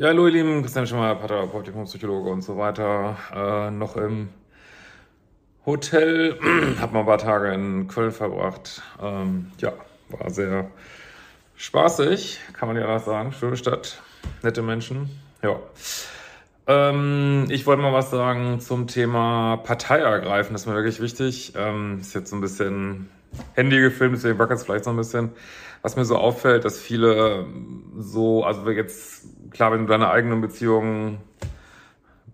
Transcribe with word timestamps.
Ja, 0.00 0.06
hallo 0.06 0.28
ihr 0.28 0.32
Lieben, 0.32 0.62
Christian 0.62 0.86
Schimmer, 0.86 1.14
Paartherapeut, 1.14 1.70
Psychologe 1.84 2.30
und 2.30 2.40
so 2.40 2.56
weiter. 2.56 3.18
Äh, 3.36 3.70
noch 3.70 3.96
im 3.98 4.30
Hotel, 5.66 6.38
hab 6.80 6.94
mal 6.94 7.00
ein 7.00 7.04
paar 7.04 7.18
Tage 7.18 7.52
in 7.52 7.86
Köln 7.86 8.10
verbracht. 8.10 8.80
Ähm, 9.02 9.52
ja, 9.58 9.74
war 10.08 10.30
sehr 10.30 10.70
spaßig, 11.54 12.40
kann 12.54 12.68
man 12.68 12.78
ja 12.78 12.84
anders 12.84 13.04
sagen. 13.04 13.32
Schöne 13.32 13.58
Stadt, 13.58 14.00
nette 14.42 14.62
Menschen. 14.62 15.10
Ja. 15.42 15.60
Ähm, 16.66 17.44
ich 17.50 17.66
wollte 17.66 17.82
mal 17.82 17.92
was 17.92 18.10
sagen 18.10 18.58
zum 18.60 18.86
Thema 18.86 19.58
Partei 19.58 19.98
ergreifen. 19.98 20.54
Das 20.54 20.62
ist 20.62 20.66
mir 20.66 20.76
wirklich 20.76 21.02
wichtig. 21.02 21.52
Ähm, 21.56 21.98
ist 22.00 22.14
jetzt 22.14 22.30
so 22.30 22.36
ein 22.36 22.40
bisschen 22.40 23.10
Handy 23.52 23.78
gefilmt, 23.78 24.16
deswegen 24.16 24.38
wackelt 24.38 24.60
es 24.60 24.64
vielleicht 24.64 24.84
so 24.84 24.90
ein 24.90 24.96
bisschen. 24.96 25.32
Was 25.82 25.96
mir 25.96 26.04
so 26.04 26.16
auffällt, 26.16 26.64
dass 26.64 26.78
viele 26.78 27.46
so, 27.98 28.44
also 28.44 28.68
jetzt, 28.70 29.26
klar, 29.50 29.72
wenn 29.72 29.80
du 29.80 29.86
deine 29.86 30.10
eigenen 30.10 30.40
Beziehungen 30.40 31.18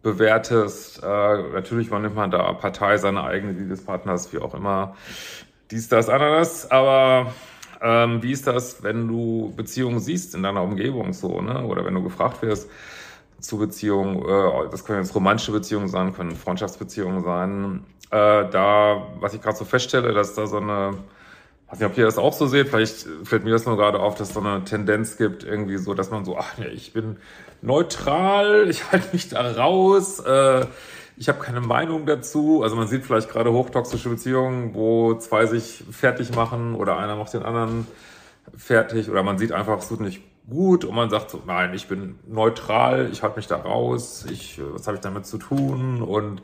bewertest, 0.03 1.03
äh, 1.03 1.43
natürlich 1.53 1.91
nimmt 1.91 2.15
man 2.15 2.31
da 2.31 2.53
Partei, 2.53 2.97
seine 2.99 3.25
eigene, 3.25 3.55
die 3.55 3.69
des 3.69 3.85
Partners, 3.85 4.33
wie 4.33 4.39
auch 4.39 4.55
immer, 4.55 4.97
dies, 5.71 5.89
das, 5.89 6.09
anderes, 6.09 6.71
aber 6.71 7.33
ähm, 7.83 8.23
wie 8.23 8.33
ist 8.33 8.47
das, 8.47 8.83
wenn 8.83 9.09
du 9.09 9.53
Beziehungen 9.57 9.99
siehst 10.01 10.35
in 10.35 10.43
deiner 10.43 10.63
Umgebung 10.63 11.13
so, 11.13 11.41
ne? 11.41 11.65
Oder 11.65 11.85
wenn 11.85 11.95
du 11.95 12.03
gefragt 12.03 12.43
wirst 12.43 12.71
zu 13.41 13.59
Beziehungen, 13.59 14.23
äh, 14.23 14.71
das 14.71 14.85
können 14.85 15.03
jetzt 15.03 15.15
romantische 15.15 15.53
Beziehungen 15.53 15.89
sein, 15.89 16.15
können 16.15 16.33
Freundschaftsbeziehungen 16.33 17.23
sein. 17.23 17.85
Äh, 18.11 18.49
da, 18.51 19.09
was 19.21 19.35
ich 19.35 19.43
gerade 19.43 19.57
so 19.57 19.65
feststelle, 19.65 20.13
dass 20.13 20.35
da 20.35 20.47
so 20.47 20.59
eine 20.59 20.95
weiß 21.69 21.81
nicht, 21.81 21.89
ob 21.89 21.99
ihr 21.99 22.05
das 22.05 22.19
auch 22.19 22.33
so 22.33 22.47
seht, 22.47 22.69
vielleicht 22.69 23.07
fällt 23.25 23.45
mir 23.45 23.51
das 23.51 23.67
nur 23.67 23.77
gerade 23.77 23.99
auf, 23.99 24.15
dass 24.15 24.29
es 24.29 24.35
so 24.35 24.41
eine 24.41 24.65
Tendenz 24.65 25.17
gibt, 25.17 25.43
irgendwie 25.45 25.79
so, 25.79 25.95
dass 25.95 26.11
man 26.11 26.25
so, 26.25 26.37
ach 26.39 26.59
nee, 26.59 26.69
ich 26.69 26.93
bin 26.93 27.17
neutral, 27.63 28.69
ich 28.71 28.93
halte 28.93 29.09
mich 29.13 29.29
da 29.29 29.41
raus, 29.53 30.21
äh, 30.21 30.67
ich 31.17 31.29
habe 31.29 31.43
keine 31.43 31.61
Meinung 31.61 32.07
dazu. 32.07 32.63
Also 32.63 32.77
man 32.77 32.89
sieht 32.89 33.05
vielleicht 33.05 33.31
gerade 33.31 33.53
hochtoxische 33.53 34.09
Beziehungen, 34.09 34.75
wo 34.75 35.15
zwei 35.15 35.47
sich 35.47 35.85
fertig 35.91 36.35
machen 36.35 36.75
oder 36.75 36.99
einer 36.99 37.17
macht 37.17 37.35
den 37.35 37.43
anderen 37.43 37.87
fertig 38.57 39.11
oder 39.11 39.23
man 39.23 39.39
sieht 39.39 39.53
einfach, 39.53 39.79
es 39.79 39.89
tut 39.89 40.01
nicht 40.01 40.23
gut 40.49 40.85
und 40.85 40.95
man 40.95 41.11
sagt 41.11 41.31
so, 41.31 41.43
nein, 41.45 41.75
ich 41.75 41.89
bin 41.89 42.19
neutral, 42.27 43.09
ich 43.11 43.23
halte 43.23 43.37
mich 43.37 43.49
da 43.49 43.57
raus, 43.57 44.27
ich, 44.31 44.61
was 44.73 44.87
habe 44.87 44.97
ich 44.97 45.01
damit 45.01 45.27
zu 45.27 45.39
tun 45.39 46.03
und 46.03 46.43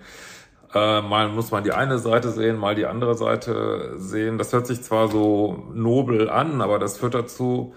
äh, 0.74 1.02
mal 1.02 1.28
muss 1.28 1.50
man 1.50 1.64
die 1.64 1.72
eine 1.72 1.98
Seite 1.98 2.30
sehen, 2.30 2.56
mal 2.56 2.74
die 2.74 2.86
andere 2.86 3.14
Seite 3.14 3.94
sehen. 3.96 4.38
Das 4.38 4.52
hört 4.52 4.66
sich 4.66 4.82
zwar 4.82 5.08
so 5.08 5.64
nobel 5.74 6.30
an, 6.30 6.60
aber 6.60 6.78
das 6.78 6.98
führt 6.98 7.14
dazu, 7.14 7.74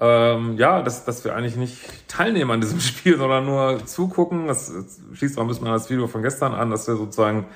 ähm, 0.00 0.56
ja, 0.56 0.82
dass, 0.82 1.04
dass 1.04 1.24
wir 1.24 1.36
eigentlich 1.36 1.56
nicht 1.56 2.08
teilnehmen 2.08 2.50
an 2.50 2.60
diesem 2.60 2.80
Spiel, 2.80 3.18
sondern 3.18 3.46
nur 3.46 3.84
zugucken. 3.86 4.46
Das, 4.46 4.72
schließt 5.12 5.38
auch 5.38 5.42
ein 5.42 5.48
bisschen 5.48 5.66
an 5.66 5.74
das 5.74 5.90
Video 5.90 6.06
von 6.08 6.22
gestern 6.22 6.54
an, 6.54 6.70
dass 6.70 6.88
wir 6.88 6.96
sozusagen 6.96 7.46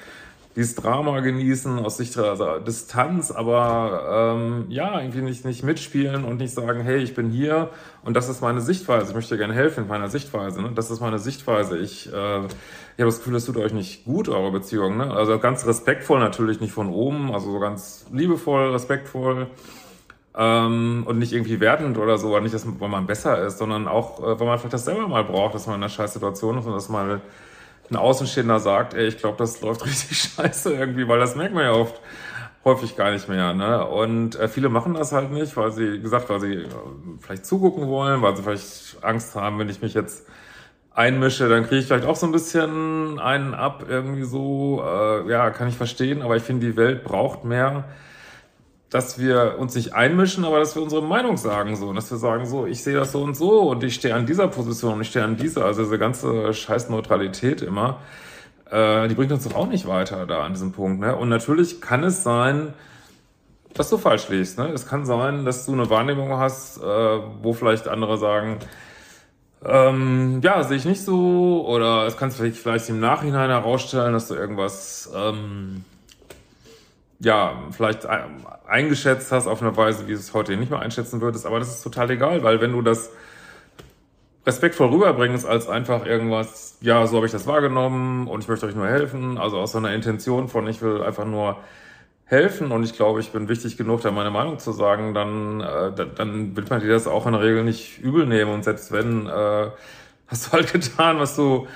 dieses 0.56 0.74
Drama 0.74 1.20
genießen 1.20 1.78
aus 1.78 1.98
Sicht 1.98 2.16
der 2.16 2.24
also 2.24 2.58
Distanz, 2.60 3.30
aber 3.30 4.34
ähm, 4.36 4.64
ja, 4.70 4.98
irgendwie 4.98 5.20
nicht, 5.20 5.44
nicht 5.44 5.62
mitspielen 5.62 6.24
und 6.24 6.38
nicht 6.38 6.54
sagen, 6.54 6.80
hey, 6.80 6.96
ich 6.96 7.14
bin 7.14 7.30
hier 7.30 7.70
und 8.02 8.16
das 8.16 8.30
ist 8.30 8.40
meine 8.40 8.62
Sichtweise. 8.62 9.10
Ich 9.10 9.14
möchte 9.14 9.36
gerne 9.36 9.52
helfen 9.52 9.84
in 9.84 9.88
meiner 9.88 10.08
Sichtweise. 10.08 10.62
Ne? 10.62 10.72
Das 10.74 10.90
ist 10.90 11.00
meine 11.00 11.18
Sichtweise. 11.18 11.76
Ich, 11.76 12.06
äh, 12.06 12.10
ich 12.10 12.14
habe 12.16 13.04
das 13.04 13.18
Gefühl, 13.18 13.34
das 13.34 13.44
tut 13.44 13.58
euch 13.58 13.74
nicht 13.74 14.06
gut, 14.06 14.30
eure 14.30 14.50
Beziehung. 14.50 14.96
Ne? 14.96 15.14
Also 15.14 15.38
ganz 15.38 15.66
respektvoll 15.66 16.20
natürlich, 16.20 16.58
nicht 16.60 16.72
von 16.72 16.88
oben, 16.88 17.34
also 17.34 17.52
so 17.52 17.58
ganz 17.58 18.06
liebevoll, 18.10 18.70
respektvoll. 18.70 19.48
Ähm, 20.34 21.04
und 21.06 21.18
nicht 21.18 21.34
irgendwie 21.34 21.60
wertend 21.60 21.98
oder 21.98 22.16
so, 22.16 22.38
nicht, 22.40 22.54
dass, 22.54 22.66
weil 22.80 22.88
man 22.88 23.06
besser 23.06 23.42
ist, 23.46 23.58
sondern 23.58 23.88
auch, 23.88 24.20
äh, 24.20 24.40
weil 24.40 24.46
man 24.46 24.58
vielleicht 24.58 24.74
das 24.74 24.84
selber 24.86 25.06
mal 25.06 25.24
braucht, 25.24 25.54
dass 25.54 25.66
man 25.66 25.76
in 25.76 25.82
einer 25.82 25.90
scheiß 25.90 26.14
Situation 26.14 26.58
ist 26.58 26.66
und 26.66 26.72
dass 26.72 26.88
mal 26.88 27.20
ein 27.90 27.96
Außenstehender 27.96 28.60
sagt, 28.60 28.94
ey, 28.94 29.06
ich 29.06 29.18
glaube, 29.18 29.36
das 29.38 29.60
läuft 29.60 29.84
richtig 29.86 30.18
scheiße 30.18 30.74
irgendwie, 30.74 31.08
weil 31.08 31.18
das 31.18 31.36
merkt 31.36 31.54
man 31.54 31.64
ja 31.64 31.72
oft 31.72 32.00
häufig 32.64 32.96
gar 32.96 33.12
nicht 33.12 33.28
mehr. 33.28 33.54
Ne? 33.54 33.86
Und 33.86 34.36
äh, 34.36 34.48
viele 34.48 34.68
machen 34.68 34.94
das 34.94 35.12
halt 35.12 35.30
nicht, 35.30 35.56
weil 35.56 35.70
sie, 35.70 36.00
gesagt, 36.00 36.28
weil 36.28 36.40
sie 36.40 36.54
äh, 36.54 36.68
vielleicht 37.20 37.46
zugucken 37.46 37.86
wollen, 37.88 38.22
weil 38.22 38.36
sie 38.36 38.42
vielleicht 38.42 38.96
Angst 39.02 39.36
haben, 39.36 39.58
wenn 39.58 39.68
ich 39.68 39.82
mich 39.82 39.94
jetzt 39.94 40.26
einmische, 40.92 41.48
dann 41.48 41.64
kriege 41.64 41.76
ich 41.76 41.86
vielleicht 41.86 42.06
auch 42.06 42.16
so 42.16 42.26
ein 42.26 42.32
bisschen 42.32 43.20
einen 43.20 43.54
ab, 43.54 43.84
irgendwie 43.88 44.24
so. 44.24 44.82
Äh, 44.84 45.30
ja, 45.30 45.50
kann 45.50 45.68
ich 45.68 45.76
verstehen, 45.76 46.22
aber 46.22 46.36
ich 46.36 46.42
finde, 46.42 46.66
die 46.66 46.76
Welt 46.76 47.04
braucht 47.04 47.44
mehr 47.44 47.84
dass 48.96 49.18
wir 49.18 49.56
uns 49.58 49.74
nicht 49.74 49.92
einmischen, 49.92 50.46
aber 50.46 50.58
dass 50.58 50.74
wir 50.74 50.80
unsere 50.80 51.02
Meinung 51.02 51.36
sagen 51.36 51.76
so 51.76 51.88
und 51.88 51.96
dass 51.96 52.10
wir 52.10 52.16
sagen 52.16 52.46
so, 52.46 52.64
ich 52.64 52.82
sehe 52.82 52.94
das 52.94 53.12
so 53.12 53.22
und 53.22 53.36
so 53.36 53.68
und 53.68 53.84
ich 53.84 53.94
stehe 53.94 54.14
an 54.14 54.24
dieser 54.24 54.48
Position 54.48 54.94
und 54.94 55.02
ich 55.02 55.08
stehe 55.08 55.22
an 55.22 55.36
dieser, 55.36 55.66
also 55.66 55.82
diese 55.82 55.98
ganze 55.98 56.54
scheiß 56.54 56.88
Neutralität 56.88 57.60
immer, 57.60 58.00
äh, 58.70 59.06
die 59.08 59.14
bringt 59.14 59.32
uns 59.32 59.46
doch 59.46 59.54
auch 59.54 59.66
nicht 59.68 59.86
weiter 59.86 60.24
da 60.24 60.44
an 60.44 60.54
diesem 60.54 60.72
Punkt. 60.72 61.00
Ne? 61.00 61.14
Und 61.14 61.28
natürlich 61.28 61.82
kann 61.82 62.04
es 62.04 62.22
sein, 62.22 62.72
dass 63.74 63.90
du 63.90 63.98
falsch 63.98 64.30
liegst. 64.30 64.58
Ne? 64.58 64.68
Es 64.68 64.88
kann 64.88 65.04
sein, 65.04 65.44
dass 65.44 65.66
du 65.66 65.74
eine 65.74 65.90
Wahrnehmung 65.90 66.30
hast, 66.38 66.78
äh, 66.78 66.82
wo 67.42 67.52
vielleicht 67.52 67.88
andere 67.88 68.16
sagen, 68.16 68.60
ähm, 69.62 70.40
ja, 70.42 70.62
sehe 70.62 70.78
ich 70.78 70.86
nicht 70.86 71.02
so 71.02 71.66
oder 71.68 72.06
es 72.06 72.16
kann 72.16 72.30
sich 72.30 72.58
vielleicht 72.58 72.88
im 72.88 73.00
Nachhinein 73.00 73.50
herausstellen, 73.50 74.14
dass 74.14 74.28
du 74.28 74.36
irgendwas 74.36 75.12
ähm, 75.14 75.84
ja, 77.18 77.62
vielleicht 77.70 78.06
eingeschätzt 78.66 79.32
hast 79.32 79.46
auf 79.46 79.62
eine 79.62 79.76
Weise, 79.76 80.06
wie 80.06 80.12
du 80.12 80.18
es 80.18 80.34
heute 80.34 80.56
nicht 80.56 80.70
mehr 80.70 80.80
einschätzen 80.80 81.20
würdest, 81.20 81.46
aber 81.46 81.58
das 81.58 81.68
ist 81.68 81.82
total 81.82 82.10
egal, 82.10 82.42
weil 82.42 82.60
wenn 82.60 82.72
du 82.72 82.82
das 82.82 83.10
respektvoll 84.46 84.88
rüberbringst 84.88 85.46
als 85.46 85.68
einfach 85.68 86.06
irgendwas, 86.06 86.78
ja, 86.80 87.06
so 87.06 87.16
habe 87.16 87.26
ich 87.26 87.32
das 87.32 87.46
wahrgenommen 87.46 88.28
und 88.28 88.44
ich 88.44 88.48
möchte 88.48 88.66
euch 88.66 88.76
nur 88.76 88.86
helfen, 88.86 89.38
also 89.38 89.58
aus 89.58 89.72
so 89.72 89.78
einer 89.78 89.92
Intention 89.92 90.48
von 90.48 90.68
ich 90.68 90.80
will 90.82 91.02
einfach 91.02 91.24
nur 91.24 91.56
helfen 92.26 92.70
und 92.72 92.84
ich 92.84 92.94
glaube, 92.94 93.20
ich 93.20 93.30
bin 93.30 93.48
wichtig 93.48 93.76
genug, 93.76 94.02
da 94.02 94.10
meine 94.10 94.30
Meinung 94.30 94.58
zu 94.58 94.72
sagen, 94.72 95.14
dann, 95.14 95.60
äh, 95.60 95.92
dann 96.14 96.56
wird 96.56 96.70
man 96.70 96.80
dir 96.80 96.88
das 96.88 97.06
auch 97.06 97.26
in 97.26 97.32
der 97.32 97.42
Regel 97.42 97.64
nicht 97.64 97.98
übel 97.98 98.26
nehmen 98.26 98.52
und 98.52 98.64
selbst 98.64 98.92
wenn, 98.92 99.26
äh, 99.26 99.70
hast 100.28 100.48
du 100.48 100.52
halt 100.52 100.72
getan, 100.72 101.18
was 101.18 101.36
du 101.36 101.66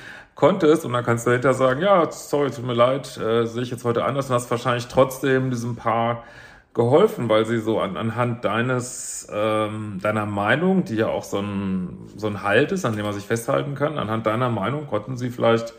konntest 0.40 0.84
und 0.84 0.92
dann 0.92 1.04
kannst 1.04 1.26
du 1.26 1.30
hinterher 1.30 1.54
sagen, 1.54 1.82
ja, 1.82 2.10
sorry, 2.10 2.50
tut 2.50 2.66
mir 2.66 2.74
leid, 2.74 3.16
äh, 3.18 3.46
sehe 3.46 3.62
ich 3.62 3.70
jetzt 3.70 3.84
heute 3.84 4.04
anders. 4.04 4.28
Und 4.28 4.34
hast 4.34 4.50
wahrscheinlich 4.50 4.88
trotzdem 4.88 5.50
diesem 5.50 5.76
Paar 5.76 6.24
geholfen, 6.72 7.28
weil 7.28 7.44
sie 7.46 7.58
so 7.58 7.78
an, 7.78 7.96
anhand 7.96 8.44
deines, 8.44 9.28
ähm, 9.32 9.98
deiner 10.02 10.26
Meinung, 10.26 10.84
die 10.84 10.96
ja 10.96 11.08
auch 11.08 11.24
so 11.24 11.38
ein, 11.38 12.08
so 12.16 12.26
ein 12.26 12.42
Halt 12.42 12.72
ist, 12.72 12.84
an 12.84 12.96
dem 12.96 13.04
man 13.04 13.12
sich 13.12 13.26
festhalten 13.26 13.74
kann, 13.74 13.98
anhand 13.98 14.26
deiner 14.26 14.48
Meinung 14.48 14.86
konnten 14.86 15.16
sie 15.16 15.30
vielleicht 15.30 15.74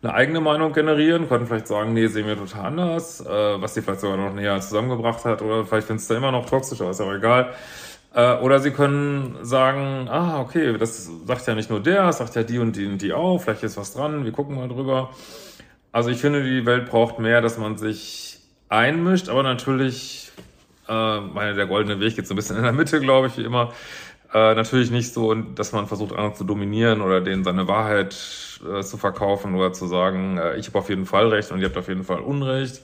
eine 0.00 0.14
eigene 0.14 0.40
Meinung 0.40 0.72
generieren, 0.72 1.28
konnten 1.28 1.46
vielleicht 1.46 1.66
sagen, 1.66 1.92
nee, 1.92 2.06
sehen 2.06 2.26
wir 2.26 2.38
total 2.38 2.66
anders, 2.66 3.20
äh, 3.20 3.60
was 3.60 3.74
sie 3.74 3.82
vielleicht 3.82 4.00
sogar 4.00 4.16
noch 4.16 4.32
näher 4.32 4.60
zusammengebracht 4.60 5.24
hat. 5.24 5.42
Oder 5.42 5.64
vielleicht 5.64 5.88
findest 5.88 6.08
du 6.08 6.14
immer 6.14 6.30
noch 6.30 6.48
toxisch, 6.48 6.80
aber 6.80 6.90
ist 6.90 7.00
aber 7.00 7.16
egal. 7.16 7.52
Äh, 8.14 8.36
oder 8.36 8.60
sie 8.60 8.70
können 8.70 9.36
sagen, 9.42 10.08
ah, 10.08 10.40
okay, 10.40 10.76
das 10.78 11.10
sagt 11.26 11.46
ja 11.46 11.54
nicht 11.54 11.70
nur 11.70 11.80
der, 11.80 12.04
das 12.06 12.18
sagt 12.18 12.34
ja 12.36 12.42
die 12.42 12.58
und 12.58 12.76
die 12.76 12.86
und 12.86 13.02
die 13.02 13.12
auch, 13.12 13.38
vielleicht 13.38 13.62
ist 13.62 13.76
was 13.76 13.92
dran, 13.92 14.24
wir 14.24 14.32
gucken 14.32 14.56
mal 14.56 14.68
drüber. 14.68 15.10
Also 15.92 16.10
ich 16.10 16.18
finde, 16.18 16.42
die 16.42 16.64
Welt 16.66 16.88
braucht 16.90 17.18
mehr, 17.18 17.40
dass 17.40 17.58
man 17.58 17.76
sich 17.76 18.40
einmischt, 18.68 19.28
aber 19.28 19.42
natürlich, 19.42 20.32
äh, 20.88 21.20
meine, 21.20 21.54
der 21.54 21.66
goldene 21.66 22.00
Weg 22.00 22.16
geht 22.16 22.26
so 22.26 22.34
ein 22.34 22.36
bisschen 22.36 22.56
in 22.56 22.62
der 22.62 22.72
Mitte, 22.72 23.00
glaube 23.00 23.28
ich, 23.28 23.36
wie 23.36 23.44
immer. 23.44 23.72
Äh, 24.32 24.54
natürlich 24.54 24.90
nicht 24.90 25.12
so, 25.14 25.34
dass 25.34 25.72
man 25.72 25.86
versucht, 25.86 26.12
andere 26.12 26.34
zu 26.34 26.44
dominieren 26.44 27.00
oder 27.00 27.20
denen 27.22 27.44
seine 27.44 27.66
Wahrheit 27.66 28.14
äh, 28.66 28.82
zu 28.82 28.98
verkaufen 28.98 29.54
oder 29.54 29.72
zu 29.72 29.86
sagen, 29.86 30.36
äh, 30.36 30.56
ich 30.56 30.68
habe 30.68 30.78
auf 30.78 30.88
jeden 30.90 31.06
Fall 31.06 31.28
Recht 31.28 31.50
und 31.50 31.60
ihr 31.60 31.66
habt 31.66 31.78
auf 31.78 31.88
jeden 31.88 32.04
Fall 32.04 32.20
Unrecht 32.20 32.82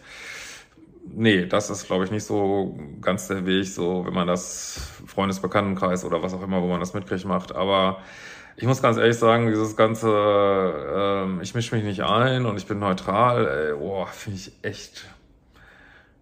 nee, 1.15 1.47
das 1.47 1.71
ist, 1.71 1.87
glaube 1.87 2.05
ich, 2.05 2.11
nicht 2.11 2.25
so 2.25 2.79
ganz 3.01 3.29
der 3.29 3.47
Weg, 3.47 3.67
so 3.67 4.05
wenn 4.07 4.15
man 4.15 4.27
das 4.27 4.93
Freundesbekanntenkreis 5.07 6.05
oder 6.05 6.23
was 6.23 6.35
auch 6.35 6.43
immer, 6.43 6.63
wo 6.63 6.67
man 6.67 6.81
das 6.81 6.95
mitkriegt, 6.95 7.25
macht. 7.25 7.55
Aber 7.55 7.99
ich 8.57 8.65
muss 8.65 8.83
ganz 8.83 8.97
ehrlich 8.97 9.19
sagen, 9.19 9.49
dieses 9.49 9.77
ganze, 9.77 10.09
ähm, 10.09 11.41
ich 11.43 11.55
mische 11.55 11.75
mich 11.75 11.85
nicht 11.85 12.03
ein 12.03 12.47
und 12.47 12.57
ich 12.57 12.67
bin 12.67 12.79
neutral, 12.79 13.47
ey, 13.47 13.75
boah, 13.75 14.07
finde 14.07 14.39
ich 14.39 14.53
echt 14.63 15.07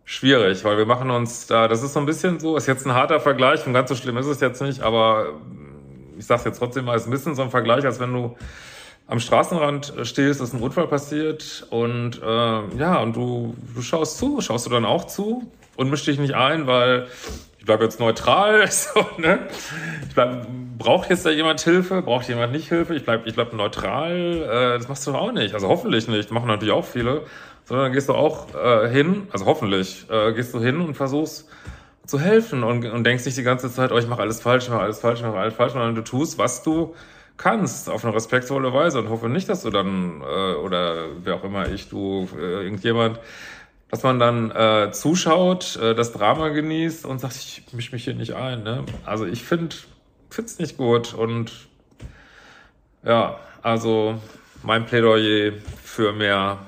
schwierig, 0.04 0.64
weil 0.64 0.78
wir 0.78 0.86
machen 0.86 1.10
uns 1.10 1.46
da, 1.46 1.68
das 1.68 1.82
ist 1.82 1.92
so 1.92 2.00
ein 2.00 2.06
bisschen 2.06 2.40
so, 2.40 2.56
ist 2.56 2.66
jetzt 2.66 2.86
ein 2.86 2.92
harter 2.92 3.20
Vergleich 3.20 3.66
und 3.66 3.72
ganz 3.72 3.88
so 3.88 3.94
schlimm 3.94 4.16
ist 4.18 4.26
es 4.26 4.40
jetzt 4.40 4.60
nicht, 4.60 4.80
aber 4.82 5.40
ich 6.18 6.26
sag's 6.26 6.44
jetzt 6.44 6.58
trotzdem 6.58 6.84
mal, 6.84 6.96
ist 6.96 7.06
ein 7.06 7.10
bisschen 7.10 7.34
so 7.34 7.42
ein 7.42 7.50
Vergleich, 7.50 7.84
als 7.84 8.00
wenn 8.00 8.12
du 8.12 8.36
am 9.06 9.20
Straßenrand 9.20 9.92
stehst, 10.04 10.40
ist 10.40 10.54
ein 10.54 10.60
Unfall 10.60 10.86
passiert 10.86 11.66
und 11.70 12.20
äh, 12.22 12.78
ja, 12.78 13.00
und 13.02 13.14
du, 13.14 13.54
du 13.74 13.82
schaust 13.82 14.18
zu, 14.18 14.40
schaust 14.40 14.66
du 14.66 14.70
dann 14.70 14.84
auch 14.84 15.06
zu 15.06 15.50
und 15.76 15.90
misch 15.90 16.04
dich 16.04 16.18
nicht 16.18 16.34
ein, 16.34 16.66
weil 16.66 17.08
ich 17.58 17.66
bleibe 17.66 17.84
jetzt 17.84 18.00
neutral, 18.00 18.66
so, 18.70 19.06
ne? 19.18 19.40
Ich 20.08 20.14
bleib, 20.14 20.46
braucht 20.78 21.10
jetzt 21.10 21.26
da 21.26 21.30
jemand 21.30 21.60
Hilfe, 21.60 22.02
braucht 22.02 22.28
jemand 22.28 22.52
nicht 22.52 22.68
Hilfe, 22.68 22.94
ich 22.94 23.04
bleib, 23.04 23.26
ich 23.26 23.34
bleib 23.34 23.52
neutral, 23.52 24.42
äh, 24.42 24.78
das 24.78 24.88
machst 24.88 25.06
du 25.06 25.14
auch 25.14 25.32
nicht, 25.32 25.54
also 25.54 25.68
hoffentlich 25.68 26.08
nicht, 26.08 26.30
machen 26.30 26.48
natürlich 26.48 26.74
auch 26.74 26.84
viele, 26.84 27.22
sondern 27.64 27.86
dann 27.86 27.92
gehst 27.92 28.08
du 28.08 28.14
auch 28.14 28.54
äh, 28.54 28.88
hin, 28.88 29.28
also 29.32 29.46
hoffentlich, 29.46 30.06
äh, 30.10 30.32
gehst 30.32 30.54
du 30.54 30.60
hin 30.60 30.80
und 30.80 30.94
versuchst 30.94 31.48
zu 32.06 32.18
helfen 32.18 32.64
und, 32.64 32.84
und 32.84 33.04
denkst 33.04 33.24
nicht 33.24 33.36
die 33.36 33.42
ganze 33.42 33.70
Zeit, 33.70 33.92
oh, 33.92 33.98
ich 33.98 34.08
mache 34.08 34.22
alles 34.22 34.40
falsch, 34.40 34.64
ich 34.64 34.70
mache 34.70 34.82
alles 34.82 34.98
falsch, 34.98 35.20
ich 35.20 35.26
mache 35.26 35.38
alles 35.38 35.54
falsch, 35.54 35.72
sondern 35.72 35.94
du 35.94 36.02
tust, 36.02 36.38
was 36.38 36.62
du 36.62 36.94
kannst, 37.36 37.88
auf 37.88 38.04
eine 38.04 38.14
respektvolle 38.14 38.72
Weise 38.72 38.98
und 38.98 39.08
hoffe 39.08 39.28
nicht, 39.28 39.48
dass 39.48 39.62
du 39.62 39.70
dann, 39.70 40.20
äh, 40.20 40.54
oder 40.54 41.08
wer 41.24 41.36
auch 41.36 41.44
immer 41.44 41.68
ich, 41.68 41.88
du, 41.88 42.28
äh, 42.36 42.64
irgendjemand, 42.64 43.20
dass 43.90 44.02
man 44.02 44.18
dann 44.18 44.50
äh, 44.50 44.90
zuschaut, 44.92 45.76
äh, 45.76 45.94
das 45.94 46.12
Drama 46.12 46.48
genießt 46.48 47.04
und 47.04 47.20
sagt, 47.20 47.36
ich 47.36 47.64
mische 47.72 47.92
mich 47.92 48.04
hier 48.04 48.14
nicht 48.14 48.34
ein. 48.34 48.62
Ne? 48.62 48.84
Also 49.04 49.26
ich 49.26 49.44
finde 49.44 49.76
es 50.30 50.58
nicht 50.58 50.76
gut 50.76 51.14
und 51.14 51.52
ja, 53.04 53.38
also 53.62 54.18
mein 54.62 54.86
Plädoyer 54.86 55.52
für 55.82 56.12
mehr 56.12 56.58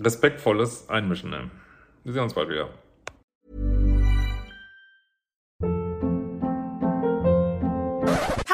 respektvolles 0.00 0.88
Einmischen. 0.88 1.30
Ne? 1.30 1.50
Wir 2.04 2.12
sehen 2.12 2.22
uns 2.22 2.34
bald 2.34 2.48
wieder. 2.48 2.68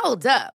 Hold 0.03 0.27
up. 0.27 0.58